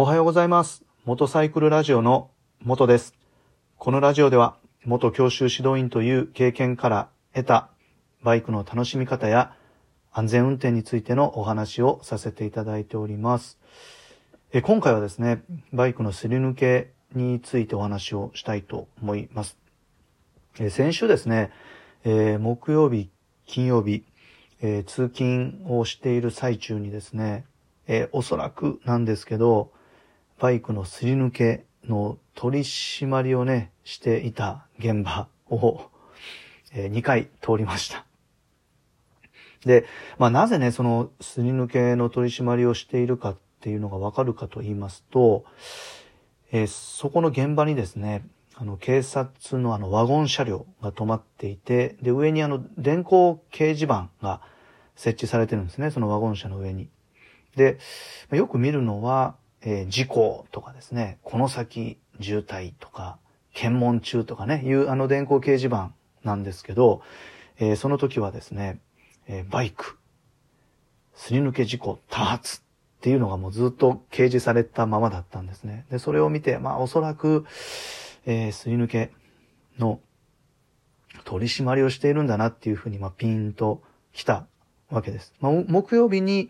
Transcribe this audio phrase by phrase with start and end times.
[0.00, 0.84] おはようございます。
[1.06, 2.30] 元サイクルラジオの
[2.62, 3.16] 元です。
[3.78, 7.70] このラジオでは、元教習指導員という経験から得た
[8.22, 9.56] バイクの楽しみ方や
[10.12, 13.58] 安全運転についてのお話をさせていただいております。
[14.52, 15.42] え今回はですね、
[15.72, 19.58] バイクのすり抜けについてお話をしたいと思います。
[20.60, 21.50] え先週ですね、
[22.04, 23.10] えー木曜日、
[23.46, 24.04] 金曜日、
[24.60, 27.46] えー通勤をしている最中にですね、
[27.88, 29.72] えーおそらくなんですけど、
[30.38, 35.90] バイクのすり抜けの取り締まりをね、していた現場を、
[36.72, 38.04] え2回通りました。
[39.64, 39.84] で、
[40.18, 45.44] まあなぜね、そのすり抜けの取り締まりをしているかっていうのがわかるかと言いますと、
[46.52, 48.24] えーそこの現場にですね、
[48.54, 54.40] あの、警察のあの、ワゴン車両が止まっていて、で、上にあの、電光掲示板が
[54.96, 56.88] 設置されてるんですね、そのワゴン車の上に。
[57.54, 57.78] で、
[58.32, 63.18] よく見るのは、えー事故とかですね、この先渋滞とか、
[63.52, 65.92] 検問中とかね、いうあの電光掲示板
[66.24, 67.02] なんですけど、
[67.58, 68.80] えーその時はですね、
[69.26, 69.98] えーバイク、
[71.14, 72.60] すり抜け事故多発っ
[73.00, 75.86] ていうのがもうずっと掲示されたままだったんですね。
[75.90, 77.44] で、それを見て、まあおそらく、
[78.26, 79.12] えーすり抜け
[79.78, 80.00] の
[81.24, 83.82] 取り締まりをしているんだなっていうふうに、まあピンと
[84.12, 84.46] 来た
[84.90, 85.34] わけです。
[85.40, 86.48] まあ、木曜日に、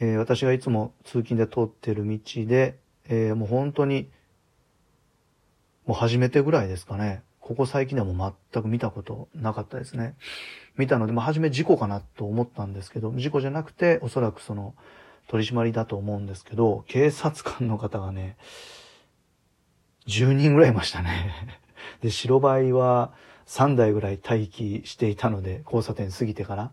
[0.00, 4.08] えー私がいつも通勤で通ってる道で、えーもう本当に、
[5.86, 7.22] もう初めてぐらいですかね。
[7.40, 10.14] ここ最近でも全く見たことなかったですね。
[10.76, 14.74] 見たので、まあ初め事故かなと思ったんですけど、事故じゃなくて、おそらくその、
[15.28, 18.36] 取り締まりだと思うんですけど、警察官の方がね、
[20.06, 21.32] 10人ぐらいいましたね。
[22.00, 23.12] で、白バイは
[23.46, 26.72] 3台ぐらい待機していたので、交差点過ぎてから、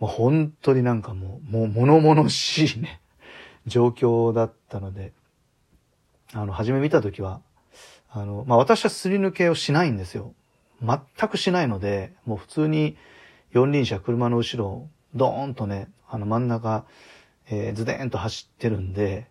[0.00, 3.00] もう本当になんかもう、もう物々しいね、
[3.66, 5.12] 状況だったので、
[6.32, 7.40] あの、初め見たときは、
[8.10, 10.34] あの、まあ、私はすり抜けをしないんですよ。
[10.80, 12.96] 全くしないので、もう普通に
[13.50, 16.84] 四輪車、車の後ろをドーンとね、あの真ん中、
[17.50, 19.26] えーズデーンと走ってるんで、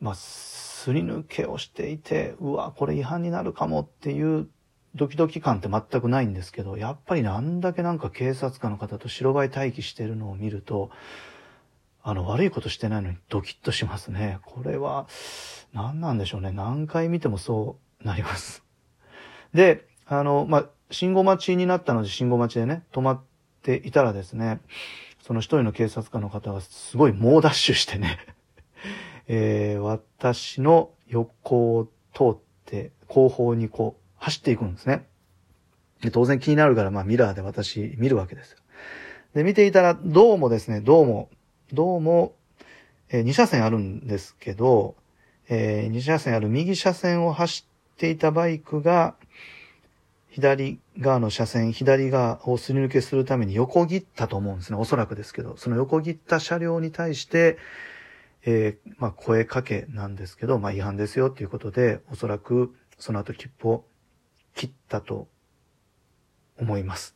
[0.00, 4.48] まあ、すり抜けをしていて、うわ、これ違反になるかもっていう
[4.94, 10.90] ドキドキ感って全くないんですけど、やっぱりね、あんだけなんか警察官の方と白バイ待機してるのを見ると、
[12.02, 14.38] あの、悪いことしてないのにドキッとしますね。
[14.42, 15.06] これは、
[15.72, 16.52] 何なんでしょうね。
[16.52, 18.62] 何回見てもそうなります。
[19.54, 23.20] で、あの、まあ、信号待ちになったので、信号待ちでね、止まっ
[23.62, 24.60] ていたらですね、
[25.22, 28.18] その一人の警察官の方がすごい猛ダッシュしてね、
[29.26, 35.04] えー私の横を通って、後方にこう、走っていくんですね。
[36.00, 38.58] で当然気になるから、まあ、ミラーで私見るわけですよ。
[39.34, 41.28] で、見ていたら、どうもですね、どうも、
[41.74, 42.34] どうも、
[43.10, 44.94] え2車線あるんですけど、
[45.48, 49.14] え2車線ある右車線を走っていたバイクが、
[50.30, 54.78] 左側の車線、左側をすり抜けするために横切ったと思うんですね。
[54.78, 57.58] おそらくですけど、その横切った車両に対して、
[58.46, 63.84] えーまあ、声かけなんですけど、まあ、違反ですよっていうことで、おそらくその後切符を
[64.54, 65.28] 切ったと
[66.58, 67.14] 思います。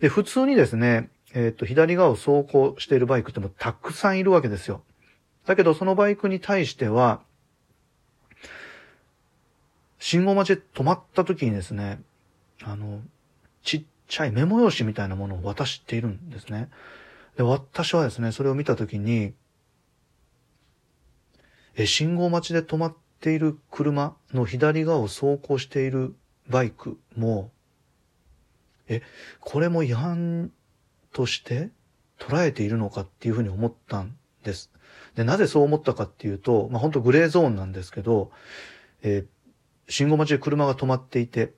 [0.00, 4.82] で、普通にですね、えっ、と、左側を走行しているバイクってもたくさんいるわけですよ。
[5.46, 7.20] だけど、そのバイクに対しては、
[9.98, 12.00] 信号待ちで止まった時にですね、
[12.62, 13.02] あの、
[13.62, 16.68] ちっちゃいメモ用紙みたいなものを渡しているんですね。
[17.36, 19.34] で、私はですね、それを見た時に、
[21.76, 26.14] え、信号待ちで止まっている車の左側を走行している
[26.48, 27.50] バイクも、
[28.86, 29.02] え、
[29.40, 30.52] これも違反
[31.12, 31.70] として
[32.18, 34.70] 捉えているのかっていうふうに思ったんです。
[35.14, 38.30] で、なぜそう思ったかっていうと、まあ、本当グレーゾーンなんですけど、
[39.02, 39.26] えー
[39.88, 41.52] 信号待ちで車が止まっていて、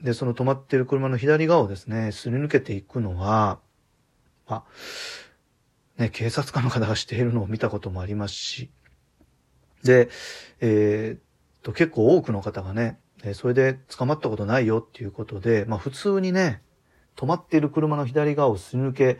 [0.00, 3.58] で、その止まっている車の左側をですね、すり抜けていくのは、
[4.48, 4.64] ま
[5.98, 8.70] あ、ね、警察官の方がしているのを見たこともありますし、
[9.84, 10.08] で、
[10.60, 11.20] えーっ
[11.62, 12.98] と、結構多くの方がね、
[13.34, 16.62] それで捕まったことないよっていうことで、まあ普通にね、
[17.16, 19.18] 止まっている車の左側をすり抜け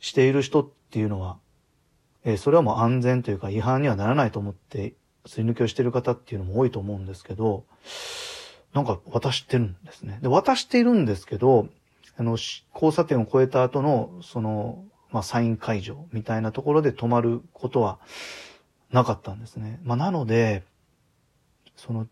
[0.00, 1.38] している人っていうのは、
[2.24, 4.94] えーそれはもう安全というか違反にはならないと思って、
[5.26, 7.64] すり抜けをしている方っていうのも多いと思うんですけど、
[8.72, 10.18] なんか渡してるんですね。
[10.22, 11.68] で、渡しているんですけど、
[12.16, 17.98] あの、交差点を越えた後の、その、まあ、サイン会場みたいなところで止まることは
[18.92, 19.80] なかったんですね。
[19.84, 20.64] まあ、なので、
[21.76, 22.06] その、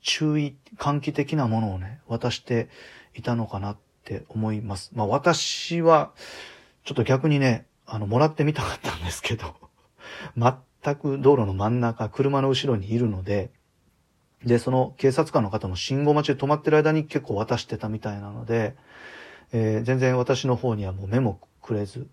[0.00, 2.68] 注意喚起的なものをね、渡して
[3.14, 4.90] いたのかなって思います。
[4.94, 6.12] まあ私は、
[6.84, 9.54] ちょっと逆にね、あの、もらってみたかったんですけど、
[10.36, 13.50] 全く道路の真ん中、車の後ろにいるので、
[14.44, 18.74] で、その警察官の方も信号待ちで止まってる間に結構渡してたみたいなので、
[19.52, 22.08] えー、全然私の方にはもう目もくれず、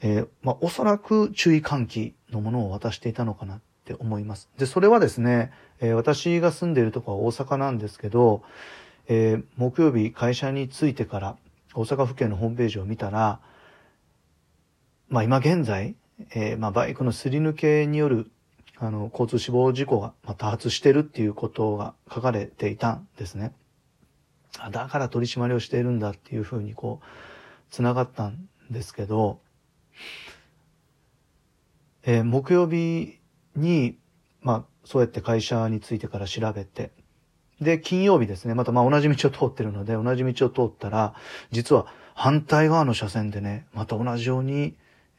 [0.00, 4.48] えー、まあ、おそらく注意喚起のものを渡していたのかなって思います。
[4.58, 8.42] で、それはですね、えー、私が住んでいるとこは大阪なんですけど、
[9.08, 11.36] えー、木曜日会社に着いてから
[11.74, 13.40] 大阪府警のホームページを見たら、
[15.08, 15.94] まあ今現在、
[16.34, 18.30] えー、まあバイクのすり抜けによる
[18.84, 23.52] あの、交通死亡事故が多発してるっていうことが書かれていたんですね。
[24.72, 27.06] だから取り締まりをしているんだっていうふうにこう、
[27.70, 29.38] 繋がったんですけど、
[32.04, 33.18] えー、木曜日
[33.56, 33.98] に、
[34.40, 36.90] まあ、そうやって会社についてから調べて、
[37.60, 41.14] で、金曜日ですね、またまあ同じ道を通ってるので、同じ道を通ったら、
[41.52, 44.76] 実は反対側の車線でね、また同じように、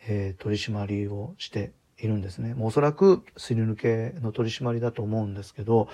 [0.08, 2.54] えー、取り締まりをしているんですね。
[2.54, 5.88] もうおそらくすり抜けの取り締まりだと思うんですけど、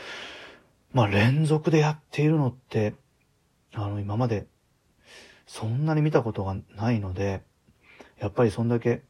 [0.92, 2.96] まあ連続でやっているのって、
[3.74, 4.48] あの今まで
[5.46, 7.44] そんなに見たことがないので、
[8.20, 9.04] やっぱりそんだけ、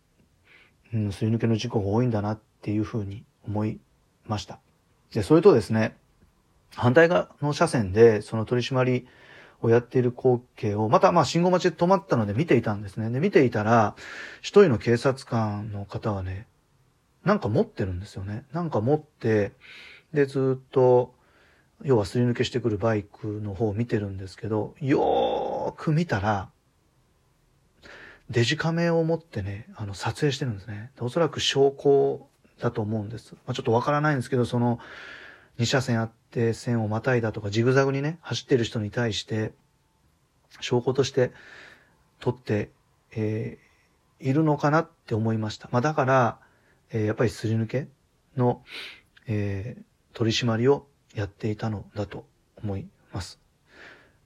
[0.94, 3.80] うん、すり抜けの事故が多いんだなっていうふうに思い
[4.28, 4.60] ました。
[5.14, 5.96] で、それとですね、
[6.76, 9.08] 反対側の車線でその取り締まり
[9.62, 13.10] をやっている光景を、またまあ信号待ちで止まったので見ていたんですね。
[13.10, 13.96] で、見ていたら、
[14.42, 16.48] 一人の警察官の方はね、
[17.26, 18.46] なんか持ってるんですよね。
[18.54, 19.52] なんか持って、
[20.14, 21.14] で、ずっと、
[21.84, 26.50] 要はすり抜けしてくるバイクの方を見てるんですけど、よーく見たら、
[28.30, 30.92] デジカメを持ってね、あの、撮影してるんですね。
[31.00, 32.28] おそらく証拠
[32.60, 33.34] だと思うんです。
[33.34, 34.80] まあ、ちょっとわからないんですけど、その、
[35.58, 39.52] 2車線あって線をまたいだとか、ジグザグにね、走ってる人に対して、
[40.62, 41.32] 証拠として
[42.20, 42.70] 撮って、
[43.16, 45.68] えー、いるのかなって思いました。
[45.72, 46.40] まあ、だから、
[46.92, 47.88] えー、やっぱりすり抜け
[48.38, 48.64] の、
[49.28, 52.26] えー、取り締まりをやっていたのだと
[52.64, 53.40] 思います。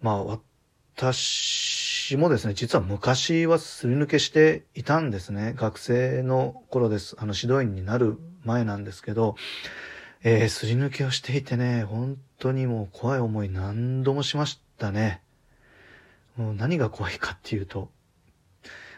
[0.01, 5.53] まあ、私私もですね、実は昔はすり抜けしていたんですね。
[5.55, 7.15] 学生の頃です。
[7.17, 9.37] あの、指導員になる前なんですけど、
[10.21, 15.21] えー、すり抜けをしていてね、本当にもう怖い思い何度もしましたね。
[16.35, 17.89] もう何が怖いかっていうと、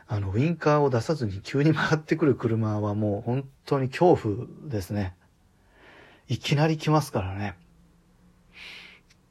[0.08, 5.14] あの、ウィンカーを出さずに急に回ってくる車はもう本当に恐怖ですね。
[6.28, 7.56] いきなり来ますからね。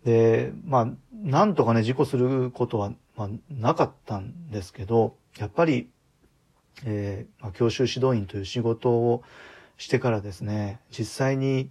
[0.04, 5.90] で、まあ、なんとかね、事故することは、まあ、なかったんですけど、やっぱり、
[6.84, 9.22] えー、まあ、教習指導員という仕事を
[9.76, 11.70] してからですね、実際に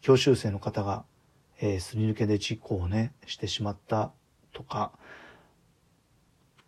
[0.00, 1.04] 教習生の方が、
[1.60, 4.12] えー、すり抜けで事故をね、してしまった
[4.52, 4.92] とか、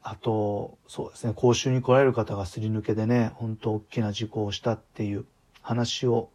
[0.03, 5.25] あと、そうですね、講習に来られる方がすり抜けでね、本当大きな事故をしたっていう
[5.63, 6.29] 話を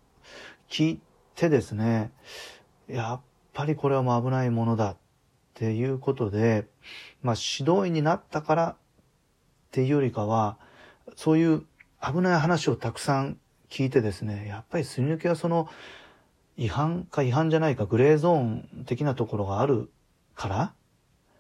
[0.70, 1.00] 聞い
[1.36, 2.12] てですね、
[2.88, 3.22] やっ
[3.54, 4.96] ぱりこれはもう危ないものだ
[5.58, 6.68] っていうことで、
[7.24, 8.76] まあ指導員になったからっ
[9.72, 10.60] ていうよりかは、
[11.16, 11.66] そういう
[12.00, 15.68] 危ない話をたくさん聞いてですね、やっぱりすり抜けはその
[16.58, 19.90] 違反か違反じゃないかグレーゾーン的なところがある
[20.36, 20.74] から、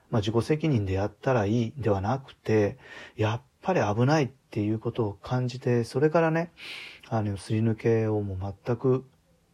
[0.09, 2.79] まあ、自己責任でやったらいいではなくて、
[3.17, 6.51] やっぱり危ないっていうことを感じて、それからね、
[7.07, 9.05] あの、すり抜けをもう全く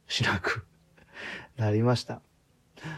[0.07, 0.65] しなく
[1.57, 2.21] なりました。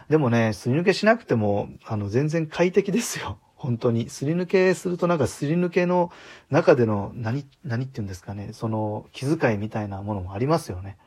[0.10, 3.38] でもね、すり抜けしなくても、あの、全然快適ですよ。
[3.56, 4.10] 本当に。
[4.10, 6.12] すり抜けするとなんかすり抜けの
[6.50, 10.98] 中での何、何って言うんですかね、その気遣いみたいなものもありますよね。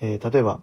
[0.00, 0.62] えー、例えば、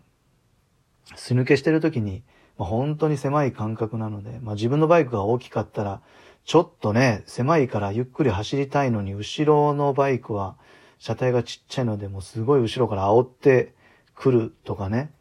[1.16, 2.24] すり抜けしてる時に、
[2.58, 6.02] まあ、本当に狭い感覚なので、まあ、自分のバイクが大きかったら、
[6.46, 10.56] ちょっとね、狭いからゆっくり走りたいのに、後ろのバイクは
[10.98, 13.74] 車体がちっちゃいので、もうすごい後ろから煽って
[14.16, 15.12] くるとかね、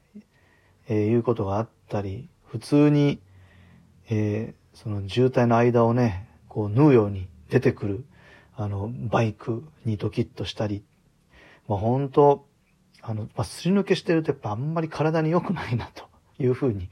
[0.89, 3.21] えー、いうことがあっったり、普通に、
[4.11, 8.05] えー、その渋滞の間をね、こう縫うように出てくる、
[8.55, 10.85] あの、バイクにドキッとしたり、
[11.67, 12.47] まあ本当、
[13.01, 16.05] あの、まあ、すり抜けしてるとやっぱあんまり体に良くないなと
[16.39, 16.91] いうふうに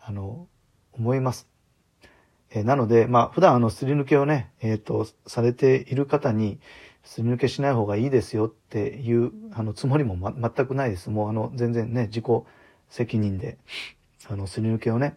[0.00, 0.48] あの、
[0.92, 1.48] 思います。
[2.50, 6.60] えー、なので、まあ、普段あの、すり抜けをね、えっ、ー、と、されている方に、
[7.04, 11.08] すり抜けしない方がいいですよっていう、あの、つもりも、ま、全くないです。
[11.10, 12.24] もうあの、全然ね、自己
[12.88, 13.58] 責任で、
[14.28, 15.16] あの、すり抜けをね、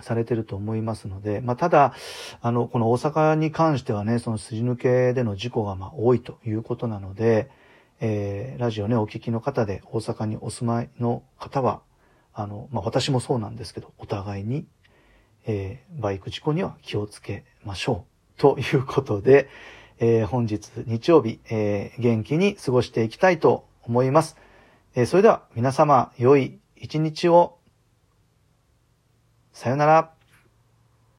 [0.00, 1.94] されてると思いますので、まあ、ただ、
[2.40, 7.50] あの、この大阪に関してはね、そのすり抜けでの事故がま多いということなので、
[8.00, 11.82] えー、ラジオね、お聞きの方で大阪にお住まいの方は、
[12.32, 14.66] あの、まあ、私もそうなんですけど、お互いに、
[15.46, 18.40] えー、バイク事故には気をつけましょう。
[18.40, 19.48] ということで、
[19.98, 24.36] えー、本日日曜日、えー、元気に過ごしていきたいと思います。
[24.94, 27.61] えーそれでは皆様、良い一日を。
[29.52, 30.21] さよなら。